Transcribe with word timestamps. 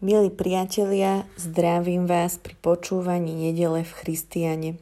Milí 0.00 0.32
priatelia, 0.32 1.28
zdravím 1.36 2.08
vás 2.08 2.40
pri 2.40 2.56
počúvaní 2.64 3.36
nedele 3.36 3.84
v 3.84 3.92
Christiane. 4.00 4.80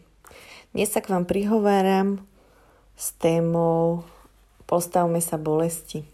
Dnes 0.71 0.95
sa 0.95 1.03
k 1.03 1.11
vám 1.11 1.27
prihováram 1.27 2.23
s 2.95 3.19
témou 3.19 4.07
Postavme 4.71 5.19
sa 5.19 5.35
bolesti. 5.35 6.07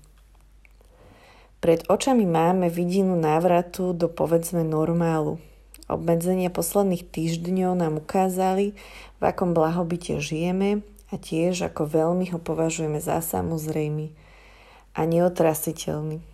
Pred 1.60 1.84
očami 1.92 2.24
máme 2.24 2.72
vidinu 2.72 3.12
návratu 3.20 3.92
do 3.92 4.08
povedzme 4.08 4.64
normálu. 4.64 5.36
Obmedzenia 5.84 6.48
posledných 6.48 7.04
týždňov 7.04 7.76
nám 7.76 8.00
ukázali, 8.00 8.72
v 9.20 9.22
akom 9.28 9.52
blahobite 9.52 10.16
žijeme 10.16 10.80
a 11.12 11.20
tiež 11.20 11.68
ako 11.68 11.92
veľmi 11.92 12.32
ho 12.32 12.40
považujeme 12.40 13.04
za 13.04 13.20
samozrejmy 13.20 14.16
a 14.96 15.04
neotrasiteľný. 15.04 16.24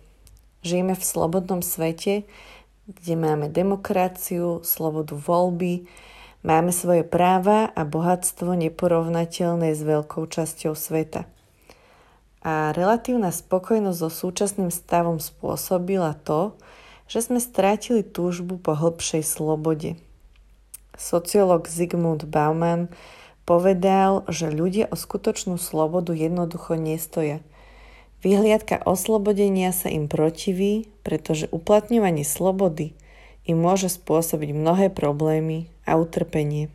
Žijeme 0.63 0.93
v 0.93 1.03
slobodnom 1.03 1.65
svete, 1.65 2.23
kde 2.89 3.13
máme 3.13 3.47
demokraciu, 3.51 4.65
slobodu 4.65 5.13
voľby, 5.13 5.85
máme 6.41 6.73
svoje 6.73 7.05
práva 7.05 7.69
a 7.69 7.85
bohatstvo 7.85 8.57
neporovnateľné 8.57 9.77
s 9.77 9.81
veľkou 9.85 10.25
časťou 10.25 10.73
sveta. 10.73 11.29
A 12.41 12.73
relatívna 12.73 13.29
spokojnosť 13.29 13.99
so 14.01 14.09
súčasným 14.09 14.73
stavom 14.73 15.21
spôsobila 15.21 16.17
to, 16.25 16.57
že 17.05 17.29
sme 17.29 17.37
strátili 17.37 18.01
túžbu 18.01 18.57
po 18.57 18.73
hĺbšej 18.73 19.21
slobode. 19.21 19.99
Sociológ 20.97 21.69
Zygmunt 21.69 22.25
Bauman 22.25 22.89
povedal, 23.45 24.25
že 24.25 24.49
ľudia 24.49 24.89
o 24.89 24.97
skutočnú 24.97 25.61
slobodu 25.61 26.17
jednoducho 26.17 26.73
nestoja– 26.73 27.45
Vyhliadka 28.21 28.77
oslobodenia 28.85 29.73
sa 29.73 29.89
im 29.89 30.05
protiví, 30.05 30.93
pretože 31.01 31.49
uplatňovanie 31.49 32.21
slobody 32.21 32.93
im 33.49 33.57
môže 33.57 33.89
spôsobiť 33.89 34.53
mnohé 34.53 34.93
problémy 34.93 35.73
a 35.89 35.97
utrpenie. 35.97 36.69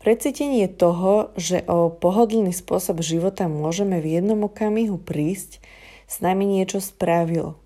Precítenie 0.00 0.68
toho, 0.68 1.32
že 1.36 1.60
o 1.68 1.92
pohodlný 1.92 2.56
spôsob 2.56 3.04
života 3.04 3.48
môžeme 3.52 4.00
v 4.00 4.20
jednom 4.20 4.48
okamihu 4.48 4.96
prísť, 4.96 5.60
s 6.08 6.24
nami 6.24 6.48
niečo 6.48 6.80
spravilo. 6.80 7.60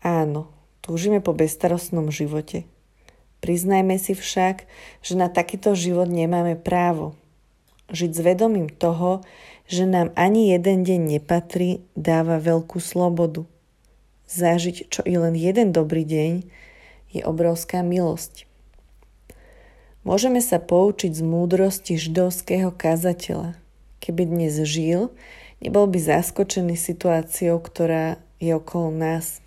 Áno, 0.00 0.48
túžime 0.80 1.20
po 1.20 1.36
bestarostnom 1.36 2.08
živote. 2.08 2.64
Priznajme 3.44 4.00
si 4.00 4.16
však, 4.16 4.64
že 5.04 5.14
na 5.14 5.28
takýto 5.28 5.76
život 5.76 6.08
nemáme 6.08 6.56
právo. 6.56 7.14
Žiť 7.92 8.10
s 8.16 8.20
vedomím 8.20 8.68
toho, 8.72 9.20
že 9.68 9.84
nám 9.84 10.16
ani 10.16 10.56
jeden 10.56 10.80
deň 10.80 11.20
nepatrí, 11.20 11.84
dáva 11.92 12.40
veľkú 12.40 12.80
slobodu. 12.80 13.44
Zažiť 14.24 14.88
čo 14.88 15.04
i 15.04 15.20
len 15.20 15.36
jeden 15.36 15.76
dobrý 15.76 16.08
deň 16.08 16.32
je 17.12 17.20
obrovská 17.20 17.84
milosť. 17.84 18.48
Môžeme 20.08 20.40
sa 20.40 20.56
poučiť 20.56 21.12
z 21.12 21.20
múdrosti 21.20 22.00
židovského 22.00 22.72
kazateľa. 22.72 23.60
Keby 24.00 24.24
dnes 24.24 24.56
žil, 24.64 25.12
nebol 25.60 25.84
by 25.84 26.00
zaskočený 26.00 26.72
situáciou, 26.72 27.60
ktorá 27.60 28.16
je 28.40 28.56
okolo 28.56 28.88
nás. 28.88 29.44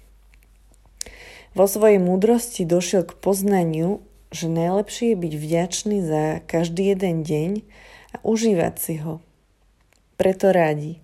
Vo 1.58 1.66
svojej 1.66 1.98
múdrosti 1.98 2.62
došiel 2.62 3.10
k 3.10 3.18
poznaniu, 3.18 4.06
že 4.30 4.54
najlepšie 4.54 5.12
je 5.12 5.18
byť 5.18 5.34
vďačný 5.34 5.98
za 6.06 6.24
každý 6.46 6.94
jeden 6.94 7.26
deň 7.26 7.50
a 8.14 8.18
užívať 8.22 8.76
si 8.78 9.02
ho– 9.02 9.18
preto 10.22 10.54
radí. 10.54 11.02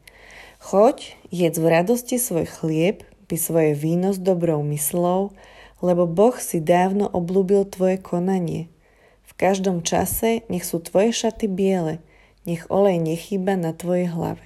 Choď, 0.62 1.18
jedz 1.34 1.58
v 1.58 1.66
radosti 1.66 2.22
svoj 2.22 2.46
chlieb, 2.46 3.02
by 3.26 3.34
svoje 3.34 3.74
víno 3.74 4.14
s 4.14 4.22
dobrou 4.22 4.62
myslou, 4.70 5.34
lebo 5.82 6.06
Boh 6.06 6.38
si 6.38 6.62
dávno 6.62 7.10
oblúbil 7.10 7.66
tvoje 7.66 7.98
konanie. 7.98 8.70
V 9.26 9.34
každom 9.34 9.82
čase 9.82 10.46
nech 10.54 10.62
sú 10.62 10.78
tvoje 10.86 11.18
šaty 11.18 11.50
biele, 11.50 11.98
nech 12.46 12.70
olej 12.70 13.02
nechýba 13.02 13.58
na 13.58 13.74
tvojej 13.74 14.06
hlave. 14.06 14.46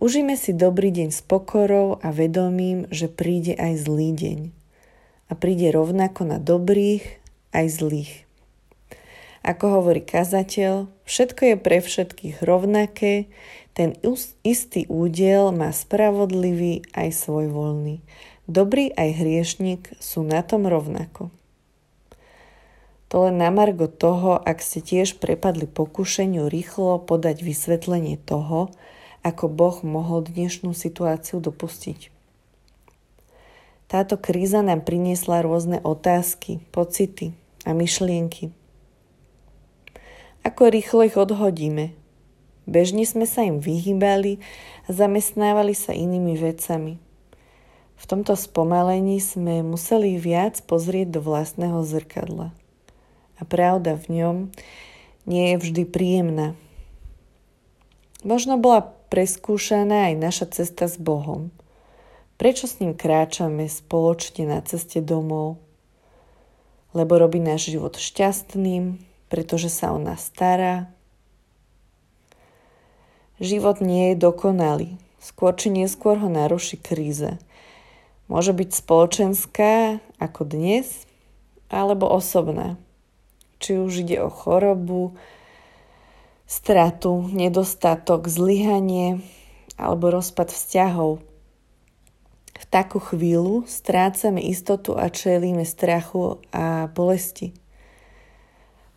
Užíme 0.00 0.32
si 0.40 0.56
dobrý 0.56 0.88
deň 0.88 1.12
s 1.12 1.20
pokorou 1.20 2.00
a 2.00 2.16
vedomím, 2.16 2.88
že 2.88 3.12
príde 3.12 3.52
aj 3.60 3.84
zlý 3.84 4.16
deň. 4.16 4.40
A 5.28 5.32
príde 5.36 5.68
rovnako 5.68 6.32
na 6.32 6.40
dobrých 6.40 7.20
aj 7.52 7.66
zlých. 7.76 8.12
Ako 9.42 9.82
hovorí 9.82 9.98
kazateľ, 9.98 10.86
všetko 11.02 11.42
je 11.42 11.56
pre 11.58 11.82
všetkých 11.82 12.46
rovnaké, 12.46 13.26
ten 13.74 13.98
istý 14.46 14.86
údiel 14.86 15.50
má 15.50 15.74
spravodlivý 15.74 16.86
aj 16.94 17.10
svoj 17.10 17.50
voľný. 17.50 17.98
Dobrý 18.46 18.94
aj 18.94 19.18
hriešnik 19.18 19.82
sú 19.98 20.22
na 20.22 20.46
tom 20.46 20.70
rovnako. 20.70 21.34
To 23.10 23.28
len 23.28 23.42
na 23.42 23.50
toho, 23.90 24.38
ak 24.38 24.62
ste 24.62 24.80
tiež 24.80 25.18
prepadli 25.18 25.66
pokušeniu 25.66 26.46
rýchlo 26.46 27.02
podať 27.02 27.42
vysvetlenie 27.42 28.22
toho, 28.22 28.70
ako 29.26 29.50
Boh 29.50 29.76
mohol 29.82 30.22
dnešnú 30.22 30.70
situáciu 30.70 31.42
dopustiť. 31.42 32.14
Táto 33.90 34.16
kríza 34.16 34.64
nám 34.64 34.86
priniesla 34.86 35.44
rôzne 35.44 35.82
otázky, 35.82 36.62
pocity 36.70 37.34
a 37.66 37.74
myšlienky– 37.74 38.54
ako 40.42 40.70
rýchlo 40.70 41.06
ich 41.06 41.16
odhodíme. 41.18 41.94
Bežne 42.66 43.02
sme 43.02 43.26
sa 43.26 43.42
im 43.42 43.58
vyhýbali 43.58 44.38
a 44.86 44.88
zamestnávali 44.94 45.74
sa 45.74 45.90
inými 45.90 46.38
vecami. 46.38 47.02
V 47.98 48.04
tomto 48.06 48.34
spomalení 48.34 49.22
sme 49.22 49.62
museli 49.62 50.18
viac 50.18 50.62
pozrieť 50.66 51.18
do 51.18 51.20
vlastného 51.22 51.82
zrkadla. 51.86 52.50
A 53.38 53.42
pravda 53.46 53.94
v 53.98 54.06
ňom 54.10 54.36
nie 55.26 55.54
je 55.54 55.56
vždy 55.58 55.82
príjemná. 55.86 56.58
Možno 58.26 58.58
bola 58.58 58.90
preskúšaná 59.10 60.10
aj 60.10 60.14
naša 60.18 60.46
cesta 60.50 60.86
s 60.86 60.98
Bohom. 60.98 61.50
Prečo 62.38 62.66
s 62.66 62.78
ním 62.82 62.94
kráčame 62.94 63.70
spoločne 63.70 64.50
na 64.50 64.58
ceste 64.62 64.98
domov? 64.98 65.62
Lebo 66.94 67.18
robí 67.18 67.38
náš 67.38 67.70
život 67.70 67.98
šťastným, 67.98 69.11
pretože 69.32 69.72
sa 69.72 69.96
o 69.96 69.98
nás 69.98 70.28
stará. 70.28 70.92
Život 73.40 73.80
nie 73.80 74.12
je 74.12 74.20
dokonalý. 74.20 75.00
Skôr 75.24 75.56
či 75.56 75.72
neskôr 75.72 76.20
ho 76.20 76.28
naruší 76.28 76.76
kríza. 76.76 77.40
Môže 78.28 78.52
byť 78.52 78.76
spoločenská, 78.76 80.04
ako 80.20 80.44
dnes, 80.44 81.08
alebo 81.72 82.12
osobná. 82.12 82.76
Či 83.56 83.80
už 83.80 84.04
ide 84.04 84.20
o 84.20 84.28
chorobu, 84.28 85.16
stratu, 86.44 87.24
nedostatok, 87.32 88.28
zlyhanie 88.28 89.24
alebo 89.80 90.12
rozpad 90.12 90.52
vzťahov. 90.52 91.24
V 92.52 92.64
takú 92.68 93.00
chvíľu 93.00 93.64
strácame 93.64 94.44
istotu 94.44 94.92
a 94.92 95.08
čelíme 95.08 95.64
strachu 95.64 96.44
a 96.52 96.92
bolesti. 96.92 97.61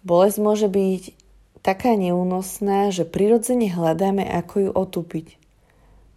Bolesť 0.05 0.37
môže 0.37 0.67
byť 0.69 1.17
taká 1.65 1.97
neúnosná, 1.97 2.93
že 2.93 3.09
prirodzene 3.09 3.73
hľadáme, 3.73 4.21
ako 4.21 4.69
ju 4.69 4.69
otúpiť. 4.69 5.27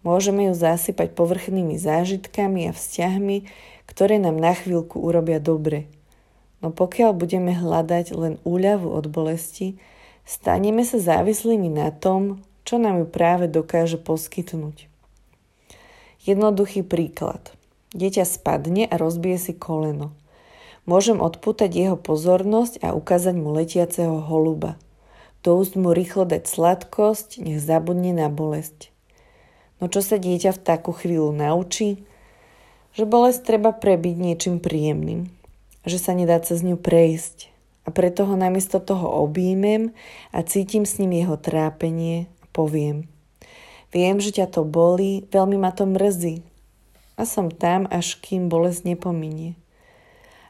Môžeme 0.05 0.47
ju 0.47 0.53
zasypať 0.53 1.17
povrchnými 1.17 1.73
zážitkami 1.75 2.69
a 2.69 2.71
vzťahmi, 2.71 3.37
ktoré 3.89 4.21
nám 4.21 4.37
na 4.37 4.53
chvíľku 4.53 5.01
urobia 5.01 5.41
dobre. 5.41 5.89
No 6.61 6.69
pokiaľ 6.69 7.17
budeme 7.17 7.49
hľadať 7.49 8.13
len 8.13 8.33
úľavu 8.45 8.93
od 8.93 9.09
bolesti, 9.09 9.81
staneme 10.21 10.85
sa 10.85 11.01
závislými 11.01 11.73
na 11.73 11.89
tom, 11.89 12.45
čo 12.69 12.77
nám 12.77 13.01
ju 13.01 13.07
práve 13.09 13.49
dokáže 13.49 13.97
poskytnúť. 13.97 14.85
Jednoduchý 16.29 16.85
príklad. 16.85 17.41
Dieťa 17.97 18.21
spadne 18.21 18.85
a 18.85 19.01
rozbije 19.01 19.49
si 19.49 19.53
koleno. 19.57 20.13
Môžem 20.89 21.21
odpútať 21.21 21.69
jeho 21.69 21.97
pozornosť 22.01 22.81
a 22.81 22.97
ukázať 22.97 23.37
mu 23.37 23.53
letiaceho 23.53 24.25
holuba. 24.25 24.73
Do 25.45 25.53
úst 25.61 25.77
mu 25.77 25.93
rýchlo 25.93 26.25
dať 26.25 26.49
sladkosť, 26.49 27.45
nech 27.45 27.61
zabudne 27.61 28.09
na 28.09 28.25
bolesť. 28.25 28.89
No 29.77 29.85
čo 29.85 30.01
sa 30.01 30.17
dieťa 30.17 30.57
v 30.57 30.63
takú 30.65 30.89
chvíľu 30.89 31.29
naučí? 31.29 32.01
Že 32.97 33.05
bolesť 33.05 33.45
treba 33.45 33.69
prebiť 33.69 34.15
niečím 34.17 34.57
príjemným. 34.57 35.29
Že 35.85 35.97
sa 36.01 36.11
nedá 36.17 36.41
cez 36.41 36.65
ňu 36.65 36.81
prejsť. 36.81 37.53
A 37.85 37.93
preto 37.93 38.25
ho 38.25 38.33
namiesto 38.33 38.81
toho 38.81 39.29
objímem 39.29 39.93
a 40.33 40.41
cítim 40.41 40.89
s 40.89 40.97
ním 40.97 41.13
jeho 41.13 41.37
trápenie 41.37 42.25
a 42.41 42.45
poviem. 42.49 43.05
Viem, 43.93 44.17
že 44.17 44.41
ťa 44.41 44.57
to 44.57 44.65
bolí, 44.65 45.29
veľmi 45.29 45.57
ma 45.61 45.69
to 45.69 45.85
mrzí. 45.85 46.41
A 47.13 47.29
som 47.29 47.53
tam, 47.53 47.85
až 47.93 48.17
kým 48.17 48.49
bolesť 48.49 48.89
nepominie. 48.89 49.53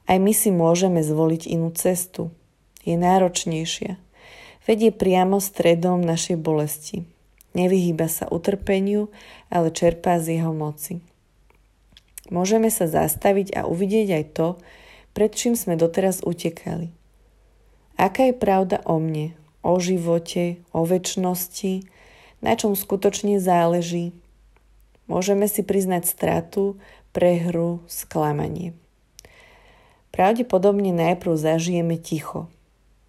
Aj 0.09 0.17
my 0.17 0.33
si 0.33 0.49
môžeme 0.49 1.05
zvoliť 1.05 1.45
inú 1.45 1.69
cestu. 1.69 2.33
Je 2.81 2.97
náročnejšia. 2.97 4.01
Vedie 4.65 4.89
priamo 4.89 5.37
stredom 5.37 6.01
našej 6.01 6.41
bolesti. 6.41 7.05
Nevyhýba 7.53 8.09
sa 8.09 8.25
utrpeniu, 8.25 9.13
ale 9.53 9.69
čerpá 9.69 10.17
z 10.17 10.41
jeho 10.41 10.49
moci. 10.49 11.05
Môžeme 12.33 12.73
sa 12.73 12.89
zastaviť 12.89 13.53
a 13.53 13.69
uvidieť 13.69 14.07
aj 14.09 14.25
to, 14.33 14.47
pred 15.13 15.29
čím 15.29 15.53
sme 15.53 15.77
doteraz 15.77 16.25
utekali. 16.25 16.89
Aká 17.97 18.29
je 18.29 18.35
pravda 18.37 18.81
o 18.89 18.97
mne, 18.97 19.37
o 19.61 19.77
živote, 19.77 20.57
o 20.73 20.89
väčšnosti, 20.89 21.85
na 22.41 22.57
čom 22.57 22.73
skutočne 22.73 23.37
záleží. 23.37 24.17
Môžeme 25.05 25.45
si 25.45 25.61
priznať 25.61 26.09
stratu, 26.09 26.81
prehru, 27.13 27.85
sklamanie. 27.85 28.73
Pravdepodobne 30.19 30.91
najprv 30.91 31.39
zažijeme 31.39 31.95
ticho. 31.95 32.51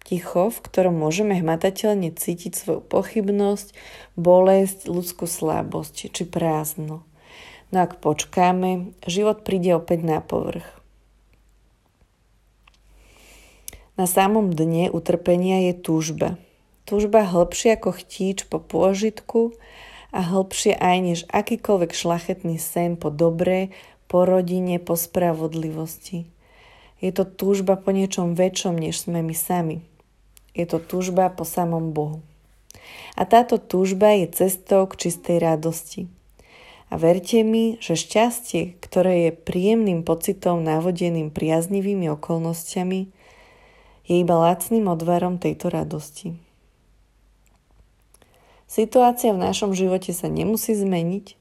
Ticho, 0.07 0.47
v 0.47 0.63
ktorom 0.63 0.95
môžeme 0.95 1.35
hmatateľne 1.35 2.15
cítiť 2.15 2.55
svoju 2.55 2.79
pochybnosť, 2.87 3.75
bolesť, 4.15 4.87
ľudskú 4.87 5.27
slabosť 5.27 6.07
či 6.07 6.23
prázdno. 6.23 7.03
No 7.75 7.77
ak 7.83 7.99
počkáme, 7.99 8.95
život 9.03 9.43
príde 9.43 9.75
opäť 9.75 10.07
na 10.07 10.23
povrch. 10.23 10.63
Na 13.99 14.07
samom 14.07 14.47
dne 14.47 14.87
utrpenia 14.87 15.67
je 15.67 15.83
túžba. 15.83 16.39
Túžba 16.87 17.27
hĺbšia 17.27 17.75
ako 17.75 17.91
chtíč 17.91 18.47
po 18.47 18.63
pôžitku 18.63 19.51
a 20.15 20.23
hĺbšie 20.23 20.79
aj 20.79 20.97
než 21.03 21.19
akýkoľvek 21.27 21.91
šlachetný 21.91 22.55
sen 22.55 22.95
po 22.95 23.11
dobre, 23.11 23.75
po 24.07 24.23
rodine, 24.23 24.79
po 24.79 24.95
spravodlivosti. 24.95 26.39
Je 27.01 27.09
to 27.09 27.25
túžba 27.25 27.75
po 27.75 27.89
niečom 27.89 28.37
väčšom, 28.37 28.77
než 28.77 29.09
sme 29.09 29.25
my 29.25 29.33
sami. 29.33 29.81
Je 30.53 30.69
to 30.69 30.77
túžba 30.77 31.33
po 31.33 31.41
samom 31.41 31.91
Bohu. 31.91 32.21
A 33.17 33.25
táto 33.25 33.57
túžba 33.57 34.13
je 34.13 34.29
cestou 34.29 34.85
k 34.85 35.09
čistej 35.09 35.41
radosti. 35.41 36.07
A 36.91 36.99
verte 36.99 37.41
mi, 37.41 37.79
že 37.81 37.97
šťastie, 37.97 38.77
ktoré 38.83 39.27
je 39.27 39.31
príjemným 39.33 40.03
pocitom 40.03 40.61
navodeným 40.61 41.31
priaznivými 41.31 42.11
okolnostiami, 42.13 43.09
je 44.05 44.13
iba 44.19 44.35
lacným 44.35 44.91
odvarom 44.91 45.39
tejto 45.39 45.71
radosti. 45.71 46.35
Situácia 48.67 49.31
v 49.31 49.39
našom 49.39 49.71
živote 49.75 50.11
sa 50.11 50.27
nemusí 50.31 50.75
zmeniť, 50.75 51.35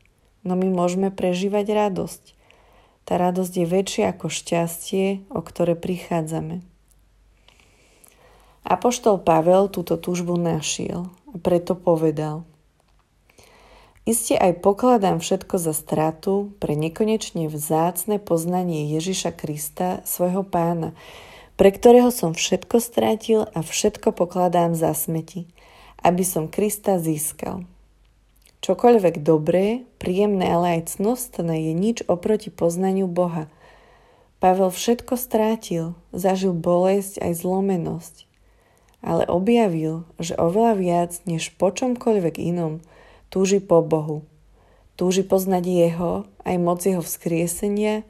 no 0.47 0.55
my 0.55 0.71
môžeme 0.71 1.11
prežívať 1.11 1.67
radosť, 1.75 2.35
tá 3.05 3.19
radosť 3.19 3.53
je 3.61 3.67
väčšia 3.67 4.05
ako 4.15 4.27
šťastie, 4.31 5.27
o 5.31 5.41
ktoré 5.43 5.75
prichádzame. 5.75 6.63
Apoštol 8.67 9.25
Pavel 9.25 9.73
túto 9.73 9.97
túžbu 9.97 10.37
našiel 10.37 11.09
a 11.33 11.37
preto 11.41 11.73
povedal 11.73 12.45
Iste 14.09 14.35
aj 14.35 14.65
pokladám 14.65 15.23
všetko 15.23 15.61
za 15.61 15.71
stratu 15.71 16.51
pre 16.59 16.75
nekonečne 16.75 17.47
vzácne 17.47 18.19
poznanie 18.19 18.91
Ježiša 18.91 19.31
Krista, 19.39 20.03
svojho 20.03 20.43
pána, 20.43 20.99
pre 21.55 21.71
ktorého 21.71 22.11
som 22.11 22.35
všetko 22.35 22.83
strátil 22.83 23.47
a 23.55 23.63
všetko 23.63 24.11
pokladám 24.17 24.75
za 24.75 24.97
smeti, 24.99 25.47
aby 26.03 26.27
som 26.27 26.51
Krista 26.51 26.99
získal. 26.99 27.70
Čokoľvek 28.61 29.25
dobré, 29.25 29.89
príjemné, 29.97 30.53
ale 30.53 30.67
aj 30.77 31.01
cnostné 31.01 31.65
je 31.65 31.73
nič 31.73 32.05
oproti 32.05 32.53
poznaniu 32.53 33.09
Boha. 33.09 33.49
Pavel 34.37 34.69
všetko 34.69 35.17
strátil, 35.17 35.97
zažil 36.13 36.53
bolesť 36.53 37.25
aj 37.25 37.41
zlomenosť, 37.41 38.29
ale 39.01 39.25
objavil, 39.25 40.05
že 40.21 40.37
oveľa 40.37 40.73
viac 40.77 41.13
než 41.25 41.57
po 41.57 41.73
čomkoľvek 41.73 42.37
inom 42.37 42.85
túži 43.33 43.65
po 43.65 43.81
Bohu. 43.81 44.29
Túži 44.93 45.25
poznať 45.25 45.65
Jeho, 45.65 46.13
aj 46.45 46.57
moc 46.61 46.85
Jeho 46.85 47.01
vzkriesenia, 47.01 48.05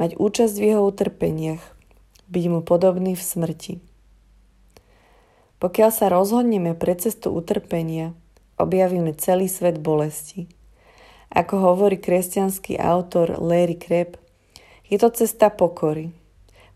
mať 0.00 0.16
účasť 0.16 0.54
v 0.56 0.64
Jeho 0.72 0.82
utrpeniach, 0.88 1.60
byť 2.32 2.44
Mu 2.48 2.64
podobný 2.64 3.12
v 3.12 3.20
smrti. 3.20 3.74
Pokiaľ 5.60 5.90
sa 5.92 6.08
rozhodneme 6.08 6.72
pre 6.72 6.96
cestu 6.96 7.28
utrpenia, 7.36 8.16
objavíme 8.60 9.14
celý 9.16 9.50
svet 9.50 9.78
bolesti. 9.82 10.46
Ako 11.34 11.58
hovorí 11.58 11.98
kresťanský 11.98 12.78
autor 12.78 13.42
Larry 13.42 13.74
Kreb, 13.74 14.16
je 14.86 14.96
to 15.00 15.10
cesta 15.10 15.50
pokory, 15.50 16.14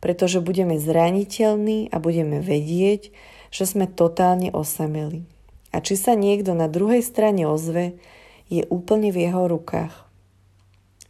pretože 0.03 0.43
budeme 0.43 0.81
zraniteľní 0.81 1.93
a 1.95 2.03
budeme 2.03 2.43
vedieť, 2.43 3.15
že 3.55 3.65
sme 3.65 3.87
totálne 3.87 4.51
osameli. 4.51 5.23
A 5.71 5.85
či 5.85 5.95
sa 5.95 6.17
niekto 6.17 6.57
na 6.57 6.67
druhej 6.67 7.05
strane 7.05 7.45
ozve, 7.45 8.01
je 8.49 8.65
úplne 8.73 9.13
v 9.13 9.29
jeho 9.29 9.45
rukách. 9.47 9.93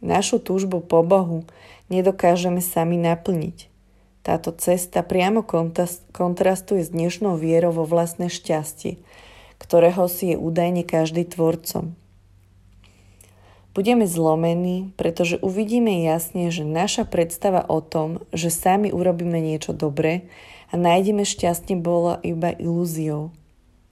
Našu 0.03 0.43
túžbu 0.43 0.83
po 0.83 1.01
Bohu 1.03 1.47
nedokážeme 1.87 2.59
sami 2.59 2.99
naplniť. 2.99 3.71
Táto 4.19 4.51
cesta 4.51 4.99
priamo 5.01 5.41
kontrastuje 6.11 6.83
s 6.83 6.91
dnešnou 6.91 7.39
vierou 7.39 7.71
vo 7.71 7.87
vlastné 7.87 8.27
šťastie, 8.27 8.99
ktorého 9.59 10.07
si 10.07 10.33
je 10.33 10.35
údajne 10.39 10.81
každý 10.87 11.27
tvorcom. 11.27 11.93
Budeme 13.77 14.09
zlomení, 14.09 14.91
pretože 14.97 15.37
uvidíme 15.39 16.01
jasne, 16.01 16.49
že 16.49 16.65
naša 16.65 17.05
predstava 17.05 17.61
o 17.69 17.79
tom, 17.79 18.25
že 18.33 18.49
sami 18.49 18.89
urobíme 18.89 19.37
niečo 19.37 19.77
dobré 19.77 20.25
a 20.73 20.79
nájdeme 20.79 21.21
šťastne, 21.21 21.77
bola 21.77 22.17
iba 22.25 22.49
ilúziou. 22.49 23.29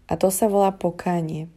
A 0.09 0.17
to 0.17 0.33
sa 0.33 0.49
volá 0.49 0.73
pokánie. 0.73 1.51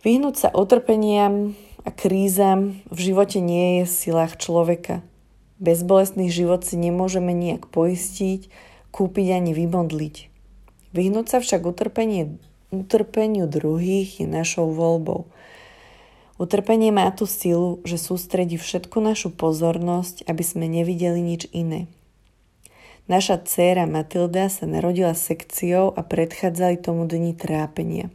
Vyhnúť 0.00 0.36
sa 0.36 0.48
utrpeniam 0.48 1.52
a 1.84 1.92
krízam 1.92 2.80
v 2.88 2.98
živote 3.12 3.38
nie 3.38 3.80
je 3.80 3.82
v 3.84 3.92
silách 3.92 4.40
človeka. 4.40 5.04
Bezbolestný 5.60 6.32
život 6.32 6.64
si 6.64 6.80
nemôžeme 6.80 7.36
nejak 7.36 7.68
poistiť, 7.68 8.48
kúpiť 8.96 9.26
ani 9.36 9.52
vymodliť. 9.52 10.29
Vyhnúť 10.90 11.26
sa 11.30 11.38
však 11.38 11.62
utrpenie, 11.62 12.34
utrpeniu 12.74 13.46
druhých 13.46 14.22
je 14.22 14.26
našou 14.26 14.74
voľbou. 14.74 15.30
Utrpenie 16.40 16.88
má 16.90 17.06
tú 17.12 17.28
silu, 17.28 17.84
že 17.84 18.00
sústredí 18.00 18.56
všetku 18.56 18.96
našu 18.98 19.28
pozornosť, 19.28 20.24
aby 20.24 20.40
sme 20.40 20.66
nevideli 20.66 21.20
nič 21.20 21.46
iné. 21.52 21.86
Naša 23.10 23.42
dcéra 23.42 23.90
Matilda 23.90 24.46
sa 24.48 24.70
narodila 24.70 25.12
sekciou 25.18 25.92
a 25.92 26.00
predchádzali 26.00 26.78
tomu 26.78 27.10
dni 27.10 27.34
trápenia. 27.34 28.08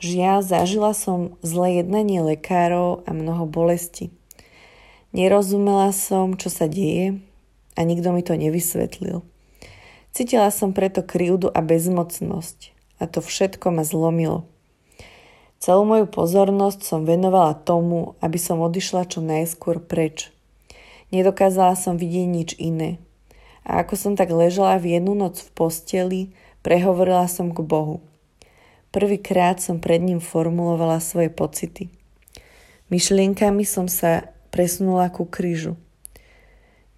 Žiaľ, 0.00 0.38
zažila 0.46 0.92
som 0.96 1.36
zlé 1.44 1.82
jednanie 1.82 2.24
lekárov 2.24 3.04
a 3.04 3.10
mnoho 3.12 3.44
bolesti. 3.44 4.08
Nerozumela 5.12 5.92
som, 5.92 6.40
čo 6.40 6.48
sa 6.48 6.68
deje 6.68 7.20
a 7.76 7.80
nikto 7.84 8.10
mi 8.10 8.24
to 8.24 8.34
nevysvetlil. 8.36 9.22
Cítila 10.12 10.50
som 10.50 10.74
preto 10.74 11.04
krivdu 11.04 11.52
a 11.52 11.60
bezmocnosť 11.62 12.78
a 12.98 13.06
to 13.06 13.22
všetko 13.22 13.70
ma 13.70 13.86
zlomilo. 13.86 14.44
Celú 15.58 15.82
moju 15.82 16.06
pozornosť 16.06 16.86
som 16.86 17.00
venovala 17.02 17.54
tomu, 17.58 18.14
aby 18.22 18.38
som 18.38 18.62
odišla 18.62 19.10
čo 19.10 19.18
najskôr 19.18 19.82
preč. 19.82 20.30
Nedokázala 21.10 21.74
som 21.74 21.98
vidieť 21.98 22.26
nič 22.30 22.50
iné. 22.62 23.02
A 23.66 23.82
ako 23.82 23.98
som 23.98 24.12
tak 24.14 24.30
ležala 24.30 24.78
v 24.78 24.98
jednu 24.98 25.18
noc 25.18 25.42
v 25.42 25.50
posteli, 25.52 26.20
prehovorila 26.62 27.26
som 27.26 27.50
k 27.50 27.58
Bohu. 27.64 28.00
Prvýkrát 28.94 29.60
som 29.60 29.82
pred 29.82 30.00
ním 30.00 30.22
formulovala 30.22 31.02
svoje 31.02 31.28
pocity. 31.28 31.90
Myšlienkami 32.88 33.66
som 33.68 33.84
sa 33.84 34.32
presunula 34.48 35.12
ku 35.12 35.28
krížu. 35.28 35.76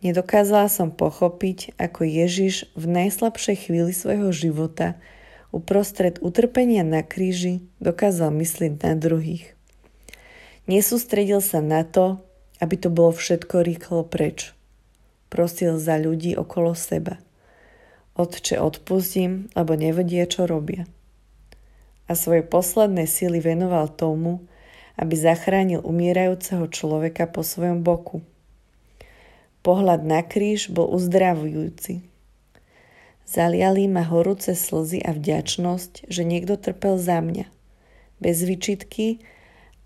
Nedokázala 0.01 0.73
som 0.73 0.89
pochopiť, 0.89 1.77
ako 1.77 2.09
Ježiš 2.09 2.73
v 2.73 2.89
najslabšej 2.89 3.69
chvíli 3.69 3.93
svojho 3.93 4.33
života 4.33 4.97
uprostred 5.53 6.17
utrpenia 6.25 6.81
na 6.81 7.05
kríži 7.05 7.69
dokázal 7.85 8.33
myslieť 8.33 8.81
na 8.81 8.97
druhých. 8.97 9.53
Nesústredil 10.65 11.45
sa 11.45 11.61
na 11.61 11.85
to, 11.85 12.17
aby 12.65 12.81
to 12.81 12.89
bolo 12.89 13.13
všetko 13.13 13.61
rýchlo 13.61 14.01
preč. 14.09 14.57
Prosil 15.29 15.77
za 15.77 16.01
ľudí 16.01 16.33
okolo 16.33 16.73
seba. 16.73 17.21
Otče, 18.17 18.57
odpustím, 18.57 19.53
lebo 19.53 19.77
nevedia, 19.77 20.25
čo 20.25 20.49
robia. 20.49 20.89
A 22.09 22.17
svoje 22.17 22.41
posledné 22.41 23.05
síly 23.05 23.45
venoval 23.45 23.93
tomu, 23.93 24.49
aby 24.97 25.13
zachránil 25.13 25.85
umierajúceho 25.85 26.73
človeka 26.73 27.29
po 27.29 27.45
svojom 27.45 27.85
boku– 27.85 28.25
Pohľad 29.61 30.03
na 30.09 30.25
kríž 30.25 30.73
bol 30.73 30.89
uzdravujúci. 30.89 32.01
Zaliali 33.29 33.87
ma 33.87 34.03
horúce 34.03 34.57
slzy 34.57 35.05
a 35.07 35.15
vďačnosť, 35.15 36.11
že 36.11 36.23
niekto 36.27 36.59
trpel 36.59 36.99
za 36.99 37.23
mňa. 37.23 37.47
Bez 38.19 38.43
vyčitky 38.43 39.23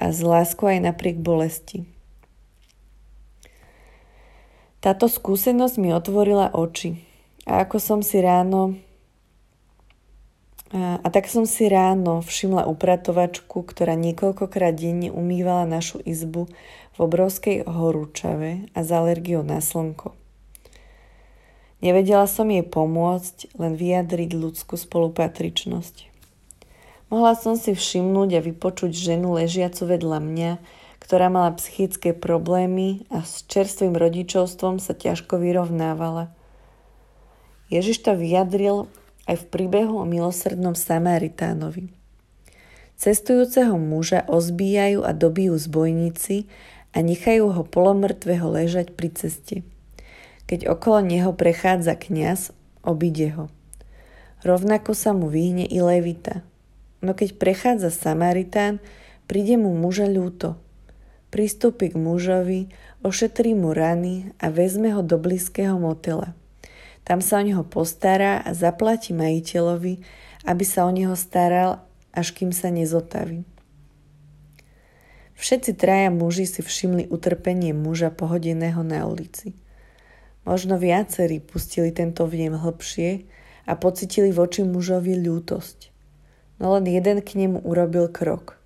a 0.00 0.14
z 0.14 0.20
láskou 0.24 0.70
aj 0.70 0.80
napriek 0.80 1.20
bolesti. 1.20 1.84
Táto 4.80 5.08
skúsenosť 5.08 5.76
mi 5.80 5.92
otvorila 5.92 6.52
oči. 6.52 7.00
A 7.44 7.64
ako 7.64 7.76
som 7.80 8.00
si 8.00 8.20
ráno 8.20 8.80
A, 10.74 11.06
tak 11.06 11.30
som 11.30 11.46
si 11.46 11.70
ráno 11.70 12.18
všimla 12.18 12.66
upratovačku, 12.66 13.62
ktorá 13.62 13.94
niekoľkokrát 13.94 14.74
denne 14.74 15.06
umývala 15.14 15.70
našu 15.70 16.02
izbu 16.02 16.50
v 16.94 16.98
obrovskej 16.98 17.62
horúčave 17.62 18.66
a 18.74 18.78
s 18.82 18.90
alergiou 18.90 19.46
na 19.46 19.62
slnko. 19.62 20.18
Nevedela 21.78 22.26
som 22.26 22.50
jej 22.50 22.66
pomôcť, 22.66 23.54
len 23.54 23.78
vyjadriť 23.78 24.34
ľudskú 24.34 24.74
spolupatričnosť. 24.74 26.10
Mohla 27.06 27.38
som 27.38 27.54
si 27.54 27.70
všimnúť 27.70 28.34
a 28.34 28.40
vypočuť 28.42 28.90
ženu 28.90 29.38
ležiacu 29.38 29.86
vedľa 29.86 30.18
mňa, 30.18 30.52
ktorá 30.98 31.30
mala 31.30 31.54
psychické 31.54 32.10
problémy 32.16 33.06
a 33.14 33.22
s 33.22 33.46
čerstvým 33.46 33.94
rodičovstvom 33.94 34.82
sa 34.82 34.96
ťažko 34.96 35.38
vyrovnávala. 35.38 36.34
Ježiš 37.70 38.02
to 38.02 38.18
vyjadril 38.18 38.90
aj 39.24 39.36
v 39.40 39.46
príbehu 39.48 40.00
o 40.00 40.04
milosrdnom 40.04 40.76
Samaritánovi. 40.76 41.92
Cestujúceho 42.94 43.74
muža 43.74 44.22
ozbíjajú 44.30 45.02
a 45.02 45.10
dobijú 45.10 45.58
zbojníci 45.58 46.46
a 46.94 47.02
nechajú 47.02 47.50
ho 47.50 47.62
polomrtvého 47.66 48.46
ležať 48.46 48.94
pri 48.94 49.10
ceste. 49.10 49.66
Keď 50.46 50.70
okolo 50.70 51.02
neho 51.02 51.34
prechádza 51.34 51.98
kňaz, 51.98 52.54
obíde 52.86 53.34
ho. 53.34 53.44
Rovnako 54.44 54.92
sa 54.92 55.16
mu 55.16 55.26
vyhne 55.26 55.66
i 55.66 55.80
levita. 55.80 56.44
No 57.00 57.16
keď 57.16 57.40
prechádza 57.40 57.90
Samaritán, 57.90 58.78
príde 59.26 59.56
mu 59.56 59.72
muža 59.74 60.06
ľúto. 60.06 60.60
Pristúpi 61.32 61.90
k 61.90 61.98
mužovi, 61.98 62.70
ošetrí 63.02 63.58
mu 63.58 63.74
rany 63.74 64.30
a 64.38 64.54
vezme 64.54 64.94
ho 64.94 65.02
do 65.02 65.18
blízkeho 65.18 65.80
motela– 65.80 66.36
tam 67.04 67.20
sa 67.20 67.40
o 67.40 67.46
neho 67.46 67.64
postará 67.68 68.40
a 68.40 68.56
zaplatí 68.56 69.12
majiteľovi, 69.12 70.00
aby 70.48 70.64
sa 70.64 70.88
o 70.88 70.92
neho 70.92 71.12
staral, 71.12 71.84
až 72.16 72.32
kým 72.32 72.52
sa 72.52 72.72
nezotaví. 72.72 73.44
Všetci 75.34 75.76
traja 75.76 76.08
muži 76.08 76.48
si 76.48 76.64
všimli 76.64 77.12
utrpenie 77.12 77.76
muža 77.76 78.08
pohodeného 78.08 78.80
na 78.80 79.04
ulici. 79.04 79.52
Možno 80.48 80.80
viacerí 80.80 81.40
pustili 81.40 81.92
tento 81.92 82.24
vnem 82.24 82.56
hlbšie 82.56 83.28
a 83.68 83.72
pocitili 83.76 84.30
voči 84.32 84.64
mužovi 84.64 85.16
ľútosť. 85.20 85.92
No 86.62 86.78
len 86.78 86.86
jeden 86.86 87.20
k 87.20 87.34
nemu 87.34 87.64
urobil 87.66 88.08
krok. 88.08 88.60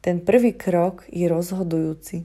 Ten 0.00 0.22
prvý 0.22 0.54
krok 0.54 1.04
je 1.10 1.26
rozhodujúci. 1.26 2.24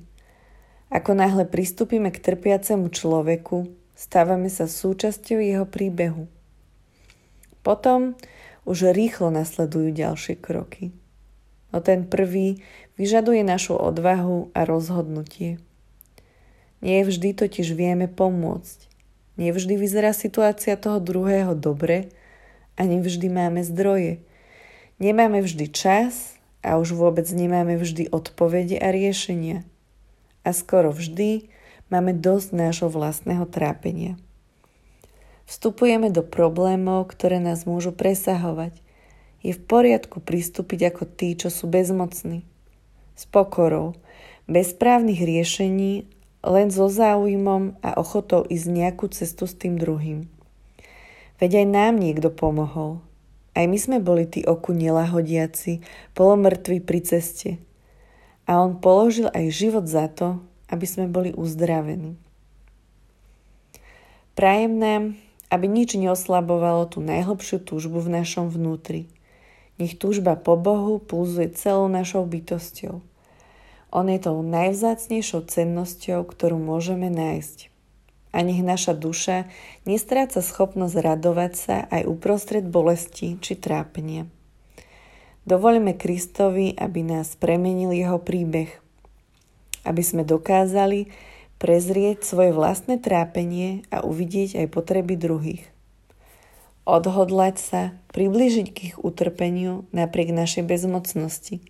Ako 0.94 1.18
náhle 1.18 1.50
pristúpime 1.50 2.13
k 2.13 2.22
trpiacemu 2.22 2.88
človeku, 2.94 3.80
Stávame 4.01 4.50
sa 4.50 4.65
súčasťou 4.65 5.38
jeho 5.38 5.70
príbehu. 5.70 6.25
Potom 7.62 8.17
už 8.65 8.98
rýchlo 8.98 9.29
nasledujú 9.29 9.93
ďalšie 9.93 10.41
kroky. 10.41 10.89
No 11.70 11.86
ten 11.86 12.10
prvý 12.10 12.65
vyžaduje 12.98 13.46
našu 13.46 13.77
odvahu 13.77 14.50
a 14.58 14.65
rozhodnutie. 14.65 15.62
Nie 16.81 17.05
vždy 17.05 17.38
totiž 17.38 17.77
vieme 17.77 18.10
pomôcť. 18.10 18.89
Nevždy 19.38 19.77
vyzerá 19.77 20.17
situácia 20.17 20.74
toho 20.81 20.98
druhého 20.98 21.53
dobre 21.53 22.10
a 22.81 22.89
nevždy 22.89 23.29
máme 23.29 23.62
zdroje. 23.62 24.17
Nemáme 24.98 25.46
vždy 25.46 25.70
čas 25.70 26.41
a 26.65 26.81
už 26.81 26.98
vôbec 26.98 27.29
nemáme 27.29 27.77
vždy 27.77 28.10
odpovede 28.10 28.81
a 28.81 28.89
riešenia. 28.89 29.62
A 30.41 30.58
skoro 30.58 30.89
vždy 30.89 31.61
máme 31.91 32.15
dosť 32.15 32.50
nášho 32.55 32.89
vlastného 32.89 33.43
trápenia. 33.45 34.15
Vstupujeme 35.45 36.07
do 36.07 36.24
problémov, 36.24 37.12
ktoré 37.12 37.43
nás 37.43 37.67
môžu 37.67 37.91
presahovať. 37.91 38.71
Je 39.43 39.51
v 39.51 39.62
poriadku 39.62 40.24
pristúpiť 40.24 40.95
ako 40.95 41.03
tí, 41.03 41.36
čo 41.36 41.51
sú 41.51 41.67
bezmocní. 41.67 42.48
S 43.19 43.27
pokorou, 43.27 44.00
bez 44.48 44.71
správnych 44.71 45.19
riešení, 45.19 46.07
len 46.41 46.74
so 46.74 46.88
záujmom 46.88 47.77
a 47.83 48.00
ochotou 48.00 48.48
ísť 48.48 48.67
nejakú 48.71 49.12
cestu 49.12 49.45
s 49.45 49.53
tým 49.53 49.77
druhým. 49.77 50.31
Veď 51.38 51.65
aj 51.65 51.67
nám 51.67 51.93
niekto 52.00 52.31
pomohol. 52.31 53.03
Aj 53.51 53.67
my 53.67 53.75
sme 53.75 54.00
boli 54.00 54.24
tí 54.24 54.48
oku 54.48 54.71
nelahodiaci, 54.71 55.83
polomrtví 56.15 56.79
pri 56.79 57.03
ceste. 57.03 57.60
A 58.48 58.63
on 58.63 58.79
položil 58.79 59.27
aj 59.36 59.51
život 59.51 59.86
za 59.86 60.07
to, 60.07 60.39
aby 60.72 60.86
sme 60.88 61.12
boli 61.12 61.36
uzdravení. 61.36 62.16
Prajem 64.34 64.80
nám, 64.80 65.04
aby 65.51 65.68
nič 65.68 66.00
neoslabovalo 66.00 66.88
tú 66.88 67.04
najhlbšiu 67.04 67.62
túžbu 67.62 68.00
v 68.00 68.24
našom 68.24 68.48
vnútri. 68.48 69.12
Nech 69.75 70.00
túžba 70.00 70.40
po 70.40 70.56
Bohu 70.56 70.98
pulzuje 70.98 71.51
celou 71.54 71.92
našou 71.92 72.24
bytosťou. 72.24 73.04
On 73.92 74.06
je 74.08 74.20
tou 74.24 74.40
najvzácnejšou 74.40 75.51
cennosťou, 75.51 76.24
ktorú 76.24 76.58
môžeme 76.58 77.12
nájsť. 77.12 77.68
A 78.32 78.48
nech 78.48 78.63
naša 78.63 78.96
duša 78.96 79.51
nestráca 79.84 80.40
schopnosť 80.40 80.96
radovať 80.96 81.51
sa 81.54 81.78
aj 81.92 82.08
uprostred 82.08 82.63
bolesti 82.63 83.36
či 83.44 83.60
trápenia. 83.60 84.32
Dovolíme 85.46 85.94
Kristovi, 86.00 86.74
aby 86.74 87.04
nás 87.04 87.36
premenil 87.38 87.94
jeho 87.94 88.18
príbeh, 88.18 88.80
aby 89.88 90.01
sme 90.05 90.27
dokázali 90.27 91.09
prezrieť 91.61 92.25
svoje 92.25 92.53
vlastné 92.53 92.97
trápenie 92.97 93.85
a 93.93 94.01
uvidieť 94.01 94.65
aj 94.65 94.67
potreby 94.73 95.13
druhých. 95.13 95.63
Odhodlať 96.89 97.55
sa, 97.61 97.81
priblížiť 98.09 98.67
k 98.73 98.77
ich 98.91 98.95
utrpeniu 98.97 99.85
napriek 99.93 100.33
našej 100.33 100.65
bezmocnosti. 100.65 101.61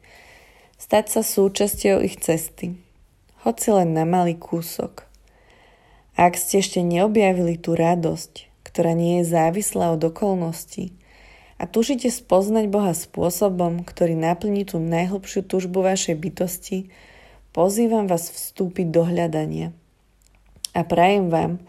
Stať 0.80 1.06
sa 1.12 1.22
súčasťou 1.22 2.00
ich 2.02 2.16
cesty, 2.24 2.80
hoci 3.44 3.68
len 3.76 3.92
na 3.92 4.08
malý 4.08 4.40
kúsok. 4.40 5.04
Ak 6.16 6.40
ste 6.40 6.64
ešte 6.64 6.80
neobjavili 6.80 7.60
tú 7.60 7.76
radosť, 7.76 8.48
ktorá 8.64 8.96
nie 8.96 9.20
je 9.22 9.30
závislá 9.30 9.92
od 9.92 10.02
okolností, 10.08 10.96
a 11.62 11.70
tužite 11.70 12.10
spoznať 12.10 12.74
Boha 12.74 12.98
spôsobom, 12.98 13.86
ktorý 13.86 14.18
naplní 14.18 14.66
tú 14.66 14.82
najhlbšiu 14.82 15.46
túžbu 15.46 15.86
vašej 15.86 16.18
bytosti, 16.18 16.90
Pozývam 17.52 18.08
vás 18.08 18.32
vstúpiť 18.32 18.88
do 18.96 19.04
hľadania 19.04 19.76
a 20.72 20.88
prajem 20.88 21.28
vám, 21.28 21.60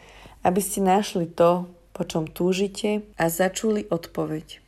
aby 0.47 0.63
ste 0.63 0.79
našli 0.79 1.27
to, 1.27 1.67
po 1.91 2.07
čom 2.07 2.31
túžite 2.31 3.03
a 3.19 3.27
začuli 3.27 3.91
odpoveď. 3.91 4.62